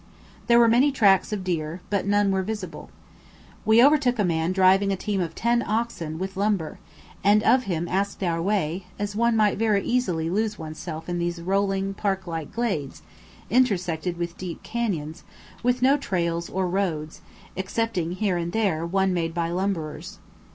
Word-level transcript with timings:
There 0.47 0.57
were 0.57 0.67
many 0.67 0.91
tracks 0.91 1.31
of 1.31 1.43
deer, 1.43 1.79
but 1.91 2.07
none 2.07 2.31
were 2.31 2.41
visible. 2.41 2.89
We 3.65 3.83
overtook 3.83 4.17
a 4.17 4.23
man 4.25 4.51
driving 4.51 4.91
a 4.91 4.95
team 4.95 5.21
of 5.21 5.35
ten 5.35 5.61
oxen 5.61 6.17
with 6.17 6.35
lumber, 6.35 6.79
and 7.23 7.43
of 7.43 7.65
him 7.65 7.87
asked 7.87 8.23
our 8.23 8.41
way, 8.41 8.87
as 8.97 9.15
one 9.15 9.35
might 9.37 9.59
very 9.59 9.85
easily 9.85 10.27
lose 10.27 10.57
oneself 10.57 11.07
in 11.07 11.19
these 11.19 11.39
rolling 11.39 11.93
park 11.93 12.25
like 12.25 12.51
glades, 12.51 13.03
intersected 13.51 14.17
with 14.17 14.39
deep 14.39 14.63
canyons, 14.63 15.23
with 15.61 15.83
no 15.83 15.97
trails 15.97 16.49
or 16.49 16.67
roads, 16.67 17.21
excepting 17.55 18.13
here 18.13 18.37
and 18.37 18.53
there 18.53 18.83
one 18.87 19.13
made 19.13 19.35
by 19.35 19.51
lumberers. 19.51 20.17